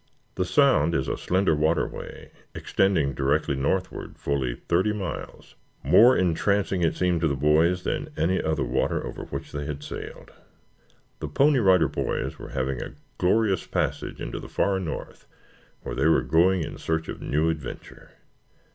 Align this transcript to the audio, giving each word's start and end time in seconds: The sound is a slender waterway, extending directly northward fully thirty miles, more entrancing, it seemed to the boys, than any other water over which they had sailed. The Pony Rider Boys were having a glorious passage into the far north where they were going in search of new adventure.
The 0.33 0.45
sound 0.45 0.95
is 0.95 1.07
a 1.07 1.15
slender 1.15 1.53
waterway, 1.55 2.31
extending 2.55 3.13
directly 3.13 3.55
northward 3.55 4.17
fully 4.17 4.55
thirty 4.55 4.91
miles, 4.93 5.53
more 5.83 6.17
entrancing, 6.17 6.81
it 6.81 6.95
seemed 6.95 7.21
to 7.21 7.27
the 7.27 7.35
boys, 7.35 7.83
than 7.83 8.09
any 8.17 8.41
other 8.41 8.63
water 8.63 9.05
over 9.05 9.25
which 9.25 9.51
they 9.51 9.65
had 9.67 9.83
sailed. 9.83 10.31
The 11.19 11.27
Pony 11.27 11.59
Rider 11.59 11.87
Boys 11.87 12.39
were 12.39 12.49
having 12.49 12.81
a 12.81 12.95
glorious 13.19 13.67
passage 13.67 14.19
into 14.19 14.39
the 14.39 14.49
far 14.49 14.79
north 14.79 15.27
where 15.83 15.93
they 15.93 16.07
were 16.07 16.23
going 16.23 16.63
in 16.63 16.79
search 16.79 17.07
of 17.07 17.21
new 17.21 17.51
adventure. 17.51 18.09